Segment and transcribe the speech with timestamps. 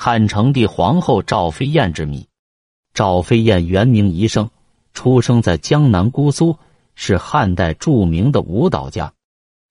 [0.00, 2.28] 汉成帝皇后赵飞燕之谜。
[2.94, 4.48] 赵飞燕原名宜生，
[4.92, 6.56] 出生在江南姑苏，
[6.94, 9.12] 是汉代著名的舞蹈家。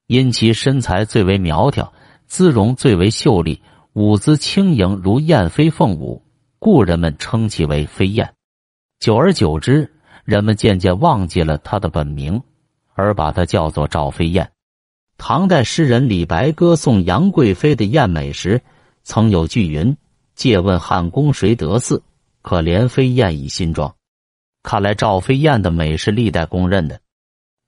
[0.08, 1.94] 因其身材最为苗条，
[2.26, 3.62] 姿容最为秀丽，
[3.94, 6.22] 舞姿轻盈如燕飞凤舞，
[6.60, 8.34] 故人们称其为飞燕。
[9.00, 9.94] 久而久之，
[10.26, 12.42] 人们渐渐忘记了她的本名，
[12.96, 14.52] 而把她叫做赵飞燕。
[15.18, 18.62] 唐代诗人李白歌颂杨贵妃的艳美时，
[19.04, 19.96] 曾有句云。
[20.38, 22.02] 借问汉宫谁得似？
[22.44, 23.94] 可怜飞燕倚新妆。
[24.62, 27.02] 看来赵飞燕的美是历代公认的。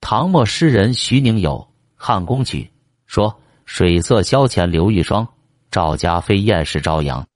[0.00, 1.56] 唐末诗人徐宁有
[1.96, 2.62] 《汉宫曲》，
[3.06, 5.26] 说：“水色萧前留一双，
[5.70, 7.26] 赵家飞燕是朝阳。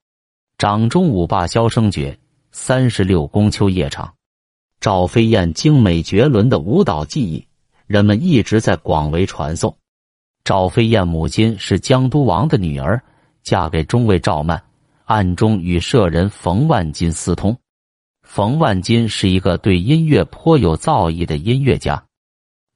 [0.57, 2.17] 掌中舞罢箫声绝，
[2.53, 4.15] 三十六宫秋夜长。”
[4.81, 7.47] 赵飞燕精美绝伦的舞蹈技艺，
[7.87, 9.77] 人们一直在广为传颂。
[10.45, 13.03] 赵飞燕母亲是江都王的女儿，
[13.43, 14.63] 嫁给中尉赵曼。
[15.05, 17.57] 暗中与舍人冯万金私通。
[18.23, 22.03] 冯万金是一个对音乐颇有造诣的音乐家，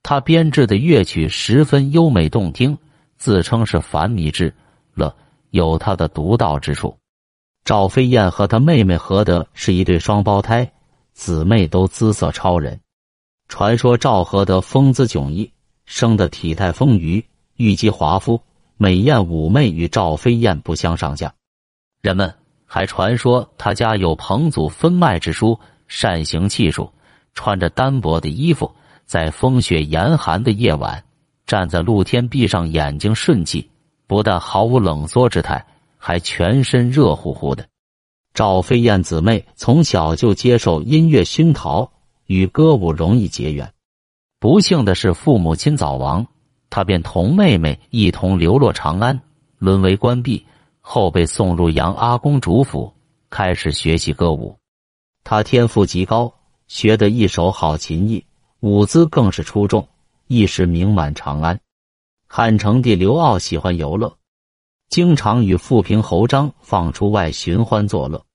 [0.03, 2.77] 他编制的乐曲十分优美动听，
[3.17, 4.53] 自称是凡迷之
[4.93, 5.15] 乐，
[5.49, 6.95] 有他的独到之处。
[7.65, 10.71] 赵飞燕和他妹妹何德是一对双胞胎，
[11.13, 12.79] 姊妹都姿色超人。
[13.47, 15.51] 传说赵何德风姿迥异，
[15.85, 17.23] 生得体态丰腴，
[17.55, 18.39] 玉肌华肤，
[18.77, 21.33] 美艳妩媚，与赵飞燕不相上下。
[22.01, 22.33] 人们
[22.65, 26.89] 还传说他家有彭祖分脉之书，善行气术，
[27.33, 28.73] 穿着单薄的衣服，
[29.05, 31.03] 在风雪严寒的夜晚，
[31.45, 33.69] 站在露天闭上眼睛顺气，
[34.07, 35.65] 不但毫无冷缩之态，
[35.97, 37.67] 还全身热乎乎的。
[38.33, 41.91] 赵飞燕姊妹从小就接受音乐熏陶，
[42.27, 43.73] 与歌舞容易结缘。
[44.39, 46.25] 不幸的是，父母亲早亡，
[46.69, 49.19] 她便同妹妹一同流落长安，
[49.57, 50.45] 沦为官婢。
[50.91, 52.91] 后被送入杨阿公主府，
[53.29, 54.57] 开始学习歌舞。
[55.23, 56.33] 他天赋极高，
[56.67, 58.25] 学得一手好琴艺，
[58.61, 59.87] 舞姿更是出众，
[60.25, 61.59] 一时名满长安。
[62.25, 64.17] 汉成帝刘骜喜欢游乐，
[64.89, 68.25] 经常与富平侯张放出外寻欢作乐。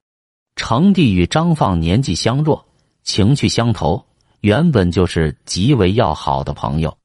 [0.55, 2.65] 成帝与张放年纪相若，
[3.03, 4.01] 情趣相投，
[4.43, 6.97] 原本就是极为要好的朋友。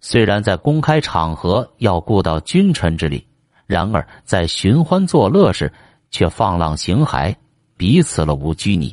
[0.00, 3.24] 虽然在公开场合要顾到君臣之礼。
[3.70, 5.72] 然而，在寻欢作乐时，
[6.10, 7.32] 却放浪形骸，
[7.76, 8.92] 彼此了无拘泥。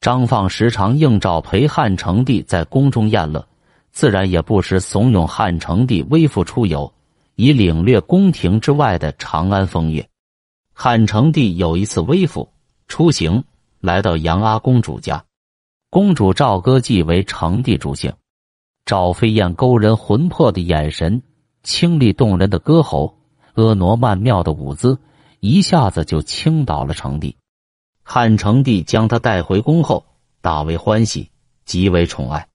[0.00, 3.46] 张放时常应召陪汉成帝在宫中宴乐，
[3.92, 6.90] 自然也不时怂恿汉成帝微服出游，
[7.34, 10.08] 以领略宫廷之外的长安风月。
[10.72, 12.48] 汉成帝有一次微服
[12.86, 13.44] 出行，
[13.80, 15.22] 来到杨阿公主家，
[15.90, 18.10] 公主赵歌姬为成帝主幸。
[18.86, 21.20] 赵飞燕勾人魂魄的眼神，
[21.62, 23.17] 清丽动人的歌喉。
[23.58, 24.96] 婀娜曼妙的舞姿，
[25.40, 27.34] 一下子就倾倒了成帝。
[28.04, 30.06] 汉成帝将她带回宫后，
[30.40, 31.28] 大为欢喜，
[31.64, 32.46] 极为宠爱。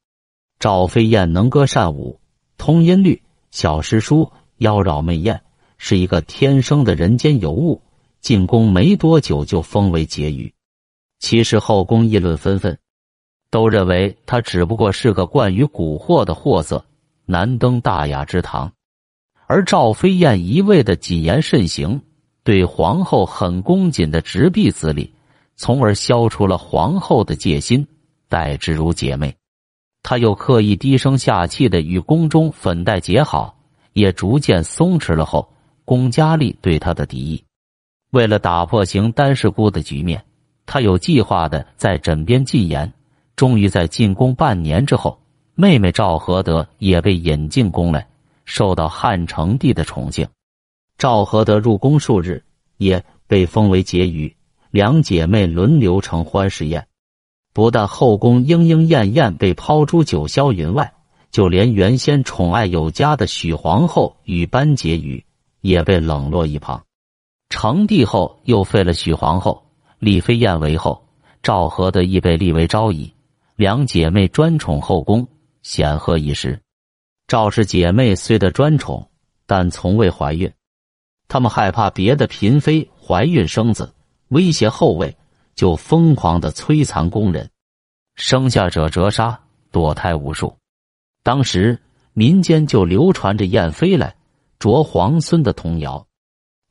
[0.60, 2.22] 赵飞燕能歌善舞，
[2.58, 3.22] 通音律，
[3.52, 5.42] 小诗书，妖娆媚艳，
[5.78, 7.82] 是一个天生的人间尤物。
[8.22, 10.54] 进宫没多久就封为婕妤。
[11.20, 12.80] 其实后宫议论纷纷，
[13.50, 16.86] 都认为她只不过是个惯于蛊惑的货色，
[17.26, 18.72] 难登大雅之堂。
[19.54, 22.02] 而赵飞燕一味的谨言慎行，
[22.44, 25.14] 对皇后很恭谨的执臂子礼，
[25.56, 27.86] 从而消除了皇后的戒心，
[28.28, 29.36] 待之如姐妹。
[30.02, 33.56] 他又刻意低声下气的与宫中粉黛结好，
[33.94, 35.48] 也逐渐松弛了后
[35.86, 37.44] 宫佳丽对他的敌意。
[38.10, 40.26] 为了打破邢单氏姑的局面，
[40.66, 42.92] 他有计划的在枕边禁言。
[43.36, 45.20] 终于在进宫半年之后，
[45.54, 48.08] 妹妹赵合德也被引进宫来。
[48.46, 50.28] 受到汉成帝的宠幸，
[50.98, 52.44] 赵合德入宫数日，
[52.78, 54.36] 也被封为婕妤。
[54.72, 56.88] 两姐妹轮流承欢侍宴，
[57.54, 60.94] 不但后宫莺莺燕燕被抛诸九霄云外，
[61.30, 65.24] 就连原先宠爱有加的许皇后与班婕妤
[65.62, 66.84] 也被冷落一旁。
[67.50, 69.64] 成帝后又废了许皇后，
[70.00, 71.06] 立飞燕为后，
[71.44, 73.14] 赵合德亦被立为昭仪。
[73.56, 75.28] 两姐妹专宠后宫，
[75.62, 76.63] 显赫一时。
[77.34, 79.10] 赵氏姐妹虽得专宠，
[79.48, 80.54] 但从未怀孕。
[81.28, 83.92] 她们害怕别的嫔妃怀孕生子，
[84.28, 85.18] 威胁后位，
[85.56, 87.50] 就疯狂的摧残宫人，
[88.14, 89.42] 生下者折杀，
[89.72, 90.56] 堕胎无数。
[91.24, 91.82] 当时
[92.14, 94.16] 民间就流传着燕飞来
[94.60, 96.06] 啄皇孙的童谣。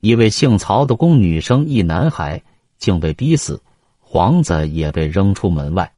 [0.00, 2.40] 一位姓曹的宫女生一男孩，
[2.78, 3.60] 竟被逼死，
[3.98, 5.92] 皇子也被扔出门外。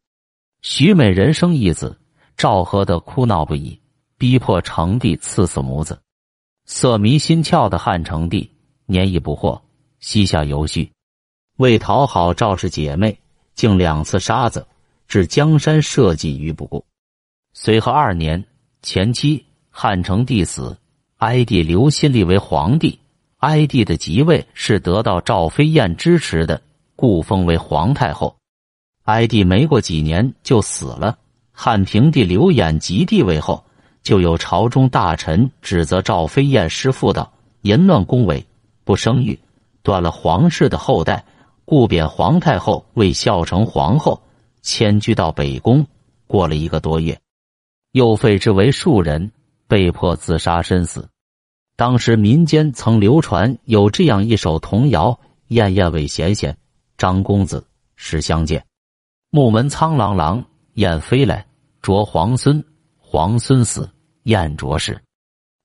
[0.63, 2.01] 徐美人生一子，
[2.35, 3.79] 赵合德哭闹不已。
[4.25, 6.01] 逼迫成帝赐死母子，
[6.65, 8.51] 色迷心窍的汉成帝
[8.87, 9.61] 年已不惑，
[10.01, 10.91] 膝下犹虚。
[11.59, 13.19] 为讨好赵氏姐妹，
[13.55, 14.67] 竟两次杀子，
[15.07, 16.87] 置江山社稷于不顾。
[17.53, 18.43] 随和二年，
[18.81, 20.79] 前妻汉成帝死，
[21.19, 22.99] 哀帝刘新立为皇帝。
[23.41, 26.63] 哀帝的即位是得到赵飞燕支持的，
[26.97, 28.39] 故封为皇太后。
[29.03, 31.19] 哀帝没过几年就死了。
[31.53, 33.67] 汉平帝刘演即帝位后，
[34.05, 38.45] 就有朝中大臣指责赵飞燕失妇道：“淫乱宫闱，
[38.85, 39.37] 不生育，
[39.83, 41.25] 断了皇室的后代，
[41.65, 44.23] 故贬皇太后为孝成皇后，
[44.61, 45.85] 迁居到北宫。
[46.27, 47.19] 过了一个多月，
[47.93, 49.33] 又废之为庶人，
[49.67, 51.09] 被迫自杀身死。
[51.77, 55.19] 当时民间曾流传有这样一首童谣
[55.49, 56.57] ：“燕燕为贤贤，
[56.99, 57.67] 张公子
[57.97, 58.65] 时相见。
[59.31, 61.47] 木门苍狼狼，燕飞来
[61.81, 62.63] 啄皇孙，
[62.99, 63.89] 皇孙死，
[64.25, 65.01] 燕啄死。”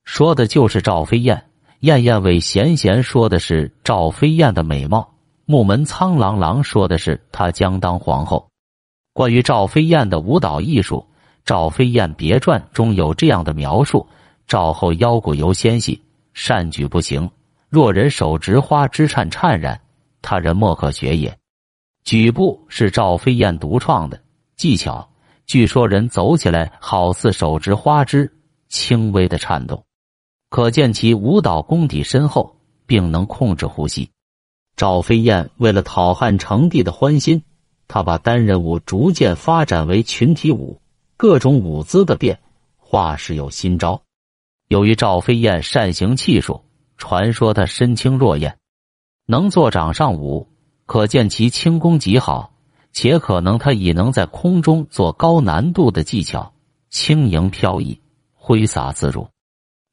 [0.04, 1.46] 说的就是赵飞燕。
[1.80, 5.14] 燕燕为贤贤，说的是赵飞燕的美貌；
[5.46, 8.50] 木门苍狼狼，说的是她将当皇后。
[9.14, 11.06] 关于赵飞燕的舞蹈艺术，
[11.42, 14.06] 《赵飞燕别传》中有这样的描述：
[14.46, 16.02] 赵后腰骨尤纤细，
[16.34, 17.30] 善举不行。
[17.70, 19.80] 若人手执花枝颤颤然，
[20.20, 21.34] 他人莫可学也。
[22.04, 24.20] 举步是赵飞燕独创的
[24.54, 25.08] 技巧，
[25.46, 28.30] 据说人走起来好似手执花枝，
[28.70, 29.84] 轻微的颤动。
[30.48, 32.56] 可见其舞蹈功底深厚，
[32.86, 34.10] 并能控制呼吸。
[34.76, 37.42] 赵飞燕为了讨汉成帝的欢心，
[37.86, 40.80] 他把单人舞逐渐发展为群体舞，
[41.18, 42.38] 各种舞姿的变
[42.78, 44.00] 化是有新招。
[44.68, 46.62] 由于赵飞燕善行气术，
[46.96, 48.56] 传说她身轻若燕，
[49.26, 50.48] 能做掌上舞，
[50.86, 52.52] 可见其轻功极好。
[52.92, 56.52] 且可能她已能在空中做高难度的技巧，
[56.88, 58.00] 轻盈飘逸，
[58.50, 59.28] 挥洒自如。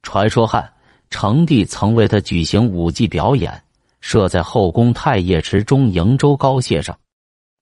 [0.02, 0.74] 传说汉
[1.12, 3.64] 成帝曾为他举行舞技表演，
[4.02, 6.98] 设在后宫太液池中瀛洲高榭上。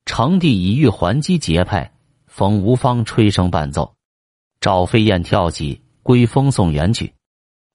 [0.05, 1.91] 成帝以玉还击节拍，
[2.27, 3.93] 冯吴方吹声伴奏，
[4.61, 7.07] 赵飞燕跳起《归风送元曲》，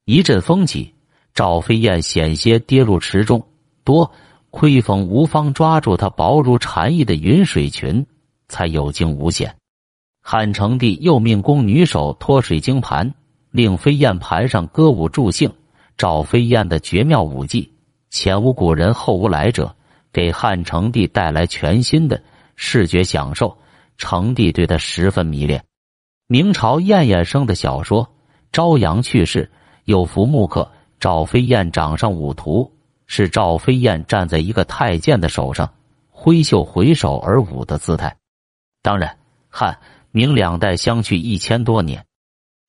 [0.07, 0.95] 一阵风起，
[1.35, 3.47] 赵飞燕险些跌入池中。
[3.85, 4.11] 多
[4.49, 8.07] 亏冯吴方抓住她薄如蝉翼的云水裙，
[8.49, 9.60] 才有惊无险。
[10.33, 13.13] 汉成帝又命宫女手托水晶盘。
[13.51, 15.53] 令飞燕盘上歌舞助兴，
[15.97, 17.73] 赵飞燕的绝妙舞技，
[18.11, 19.75] 前无古人后无来者，
[20.13, 22.23] 给汉成帝带来全新的
[22.55, 23.59] 视觉享受。
[23.99, 25.65] 成帝对他十分迷恋。
[26.29, 28.05] 明朝燕燕生的小说
[28.53, 29.51] 《朝阳》去世，
[29.85, 32.73] 有幅木刻，赵飞燕掌上舞图，
[33.09, 35.69] 是赵飞燕站在一个太监的手上，
[36.09, 38.17] 挥袖回首而舞的姿态。
[38.81, 39.19] 当然，
[39.49, 39.77] 汉
[40.13, 42.05] 明两代相去一千多年，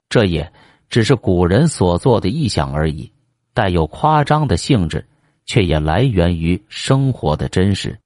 [0.10, 0.52] 这也。
[0.90, 3.10] 只是古人所做的臆想而已，
[3.54, 5.08] 带有夸张的性质，
[5.46, 7.98] 却也来源于生活的真实。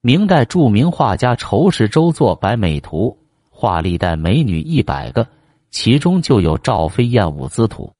[0.00, 3.18] 明代著名画家仇士周作《百美图》，
[3.50, 5.26] 画历代美女一百个，
[5.72, 7.92] 其中就有赵飞燕舞姿图。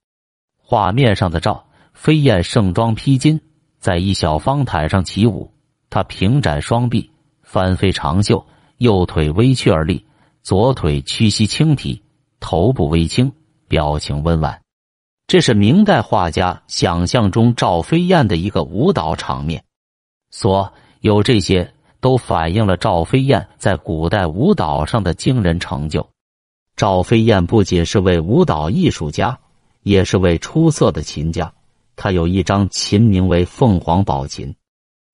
[0.56, 3.40] 画面上的赵飞燕盛装披巾，
[3.80, 5.52] 在一小方台上起舞。
[5.90, 7.10] 她平展双臂，
[7.42, 8.46] 翻飞长袖，
[8.78, 10.06] 右腿微屈而立，
[10.42, 12.02] 左腿屈膝轻提，
[12.40, 13.32] 头部微倾。
[13.68, 14.60] 表情温婉，
[15.28, 19.62] 这是明代画家想象中赵飞燕的一个舞蹈场面。
[20.32, 20.72] 所
[21.02, 26.10] 有这些都反映了赵飞燕在古代舞蹈上的惊人成就。
[26.74, 29.38] 赵飞燕不仅是位舞蹈艺术家，
[29.84, 31.52] 也是位出色的琴家。
[31.94, 34.52] 他有一张琴，名为凤凰宝琴。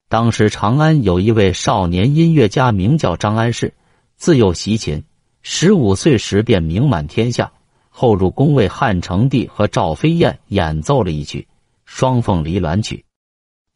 [0.08, 3.74] 当时长安有一位少年音乐家，名叫张安世，
[4.16, 5.04] 自幼习琴，
[5.48, 7.52] 十五岁时便名满天下。
[7.88, 11.46] 后入宫为汉成帝和赵飞燕演奏了一曲
[11.84, 12.96] 《双凤离鸾曲》，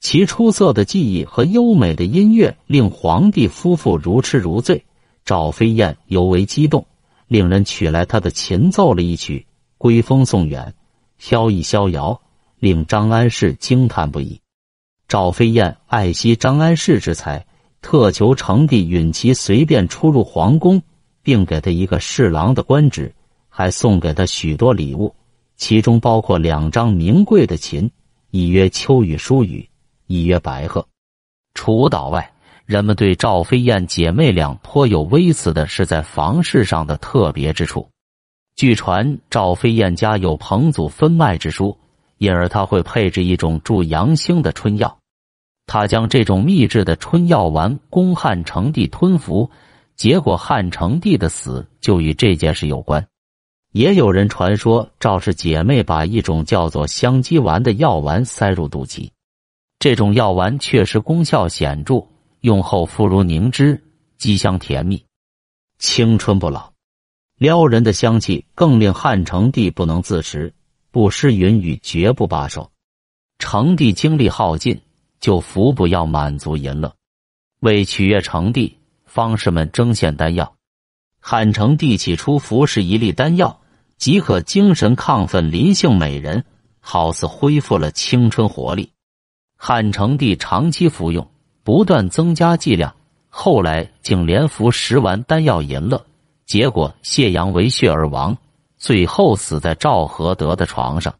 [0.00, 4.84] 其出色的技艺和优美的音乐令皇帝夫妇如痴如醉，
[5.24, 6.84] 赵飞燕尤为激动，
[7.28, 9.38] 令人取来他的琴奏了一曲
[9.78, 10.74] 《归风送远》，
[11.18, 12.20] 飘逸逍遥，
[12.58, 14.40] 令张安世惊叹不已。
[15.06, 17.46] 赵飞燕爱惜张安世之才，
[17.80, 20.82] 特求成帝允其随便出入皇宫，
[21.22, 23.12] 并给他一个侍郎的官职。
[23.52, 25.12] 还送给他许多礼物，
[25.56, 27.90] 其中包括两张名贵的琴，
[28.30, 29.68] 一曰秋雨疏雨，
[30.06, 30.86] 一曰白鹤。
[31.52, 32.32] 除岛外，
[32.64, 37.90] 人们对赵飞燕姐妹俩颇有微词的是在房事上的特别之处。
[38.54, 41.76] 据传，赵飞燕家有彭祖分脉之书，
[42.18, 44.96] 因而他会配置一种助阳兴的春药。
[45.66, 49.50] 他将这种秘制的春药丸供汉成帝吞服，
[50.00, 53.06] 结果汉成帝的死就与这件事有关。
[53.72, 59.10] 也有人传说赵氏姐妹把一种叫做香鸡丸的药丸塞入肚脐，
[59.78, 62.06] 这种药丸确实功效显著，
[62.40, 63.84] 用后肤如凝脂，
[64.16, 65.04] 鸡香甜蜜，
[65.78, 66.72] 青春不老，
[67.36, 70.54] 撩人的香气更令汉成帝不能自持，
[70.90, 72.70] 不施云雨绝不罢手。
[73.38, 74.80] 成帝精力耗尽，
[75.20, 76.90] 就服补药满足淫乐。
[77.60, 78.78] 为取悦成帝，
[79.10, 80.54] 方士们争献丹药。
[81.20, 83.60] 汉成帝起初服食一粒丹药，
[83.96, 86.44] 即可精神亢奋，临幸美人，
[86.78, 88.92] 好似恢复了青春活力。
[89.56, 91.28] 汉成帝长期服用，
[91.64, 92.94] 不断增加剂量，
[93.28, 96.06] 后来竟连服十丸丹药淫乐，
[96.46, 98.38] 结果泄阳为血而亡，
[98.78, 101.12] 最后死在赵合德的床上。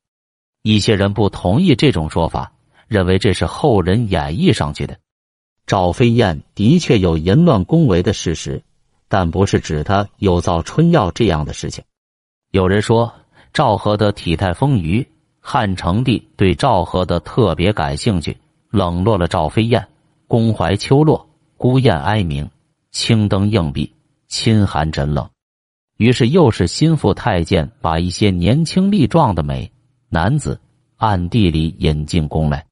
[0.62, 2.52] 一些人不同意这种说法，
[2.86, 4.96] 认为这是后人演绎上去的。
[5.70, 8.60] 赵飞燕的确有淫乱宫闱的事实，
[9.06, 11.84] 但不是指他有造春药这样的事情。
[12.50, 13.12] 有人说
[13.52, 15.06] 赵合德体态丰腴。
[15.38, 18.36] 汉成帝对赵合德特别感兴趣，
[18.70, 19.86] 冷落了赵飞燕。
[20.26, 21.24] 宫怀秋落，
[21.56, 22.50] 孤雁哀鸣，
[22.90, 23.94] 青灯映壁，
[24.26, 25.30] 亲寒枕冷。
[25.98, 29.70] 于是又是心腹太监把一些年轻力壮的美
[30.08, 30.60] 男子
[30.96, 32.66] 暗地里引进宫来，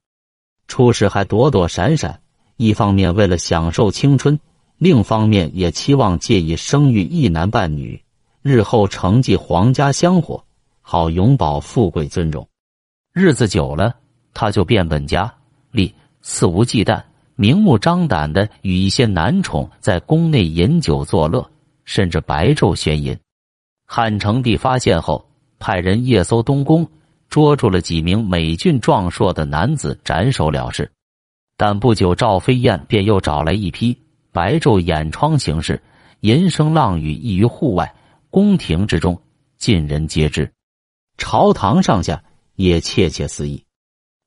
[0.67, 2.21] 初时还躲躲闪闪，
[2.59, 4.41] 一方面为了享受青春，
[4.79, 8.03] 另一方面也期望借以生育一男半女，
[8.43, 10.45] 日后承继皇家香火，
[10.83, 12.49] 好永保富贵尊荣。
[13.15, 13.95] 日子久了，
[14.35, 15.33] 他就变本加
[15.71, 17.01] 厉，肆无忌惮、
[17.37, 21.49] 明目张胆的与一些男宠在宫内饮酒作乐，
[21.85, 23.17] 甚至白昼宣淫。
[23.87, 25.25] 汉成帝发现后，
[25.61, 26.85] 派人夜搜东宫，
[27.29, 30.91] 捉住了几名美俊壮硕的男子，斩首了事。
[31.59, 33.99] 但不久，赵飞燕便又找来一批，
[34.33, 35.83] 白昼掩窗行事，
[36.21, 37.95] 淫声浪语溢于户外，
[38.31, 39.21] 宫廷之中，
[39.59, 40.51] 尽人皆知，
[41.19, 42.23] 朝堂上下。
[42.59, 43.63] 也窃窃私语。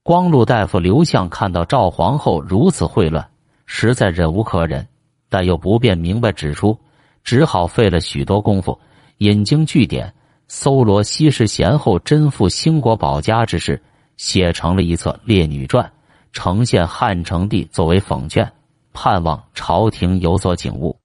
[0.04, 3.30] 光禄大夫刘向看到赵皇后如此混乱，
[3.66, 4.88] 实在忍无可忍，
[5.28, 6.80] 但又不便明白指出，
[7.26, 8.80] 只好费了许多功夫，
[9.18, 10.14] 引经据典，
[10.48, 13.84] 搜罗西施贤后贞妇兴国保家之事，
[14.16, 15.86] 写成了一册《列女传》，
[16.34, 18.52] 呈现汉成帝作为讽劝，
[18.94, 20.98] 盼望朝廷有所警悟。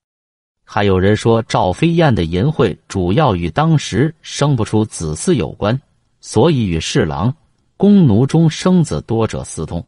[0.65, 5.81] 还有人说，赵飞燕的淫秽主要与当时生不出子嗣有关。
[6.19, 7.33] 所以与侍郎、
[7.77, 9.87] 宫奴中生子多者私通。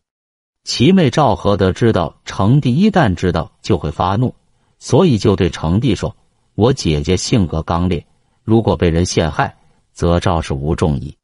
[0.63, 4.33] 其妹赵合德知道成帝一旦知道就会发怒，
[4.79, 6.15] 所以就对成帝说
[6.55, 8.07] ：“我姐姐性格刚烈，
[8.45, 9.57] 如果被人陷害，
[9.93, 11.17] 则赵氏无重矣。”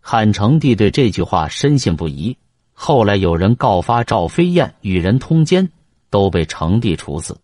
[0.00, 2.34] 汉成帝对这句话深信不疑。
[2.78, 5.70] 后来有人告发赵飞燕与人通奸，
[6.10, 7.36] 都被成帝处死。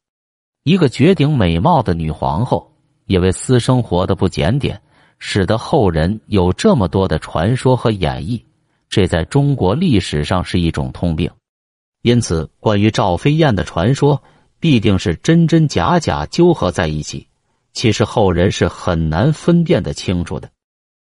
[0.63, 2.71] 一个绝顶美貌的女皇后，
[3.07, 4.81] 因为私生活的不检点。
[5.25, 8.43] 使得后人有这么多的传说和演绎，
[8.89, 11.31] 这在中国历史上是一种通病。
[12.03, 14.21] 因此，关于赵飞燕的传说，
[14.59, 17.29] 必定是真真假假纠合在一起。
[17.73, 20.51] 其实后人是很难分辨的清楚的。